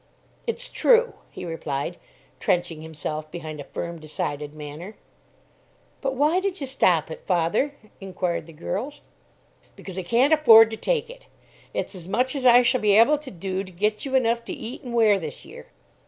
"It's 0.47 0.67
true," 0.67 1.13
he 1.29 1.45
replied, 1.45 1.97
trenching 2.39 2.81
himself 2.81 3.29
behind 3.29 3.61
a 3.61 3.65
firm, 3.65 3.99
decided 3.99 4.55
manner. 4.55 4.95
"But 6.01 6.15
why 6.15 6.39
did 6.39 6.59
you 6.59 6.65
stop 6.65 7.11
it, 7.11 7.21
father?" 7.27 7.75
inquired 7.99 8.47
the 8.47 8.51
girls. 8.53 9.01
"Because 9.75 9.99
I 9.99 10.01
can't 10.01 10.33
afford 10.33 10.71
to 10.71 10.75
take 10.77 11.11
it. 11.11 11.27
It's 11.71 11.93
as 11.93 12.07
much, 12.07 12.35
as 12.35 12.47
I 12.47 12.63
shall 12.63 12.81
be 12.81 12.97
able 12.97 13.19
to 13.19 13.29
do 13.29 13.63
to 13.63 13.71
get 13.71 14.03
you 14.03 14.15
enough 14.15 14.43
to 14.45 14.53
eat 14.53 14.81
and 14.81 14.95
wear 14.95 15.19
this 15.19 15.45
year." 15.45 15.67